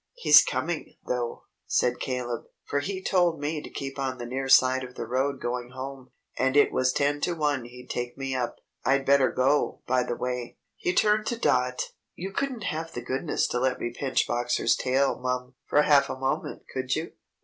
"He's 0.15 0.41
coming, 0.43 0.95
though," 1.07 1.43
said 1.67 1.99
Caleb; 1.99 2.45
"for 2.65 2.79
he 2.79 3.03
told 3.03 3.39
me 3.39 3.61
to 3.61 3.69
keep 3.69 3.99
on 3.99 4.17
the 4.17 4.25
near 4.25 4.49
side 4.49 4.83
of 4.83 4.95
the 4.95 5.05
road 5.05 5.39
going 5.39 5.73
home, 5.73 6.09
and 6.39 6.57
it 6.57 6.71
was 6.71 6.91
ten 6.91 7.21
to 7.21 7.35
one 7.35 7.65
he'd 7.65 7.91
take 7.91 8.17
me 8.17 8.33
up. 8.33 8.55
I'd 8.83 9.05
better 9.05 9.31
go, 9.31 9.83
by 9.85 10.01
the 10.01 10.15
way." 10.15 10.57
He 10.75 10.95
turned 10.95 11.27
to 11.27 11.37
Dot. 11.37 11.91
"You 12.15 12.31
couldn't 12.33 12.63
have 12.63 12.93
the 12.93 13.03
goodness 13.03 13.47
to 13.49 13.59
let 13.59 13.79
me 13.79 13.93
pinch 13.93 14.25
Boxer's 14.25 14.75
tail, 14.75 15.19
mum, 15.19 15.53
for 15.67 15.79
half 15.83 16.09
a 16.09 16.17
moment, 16.17 16.63
could 16.73 16.95
you?" 16.95 17.11